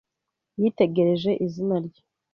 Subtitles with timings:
[0.59, 2.01] Yitegereje izina rye.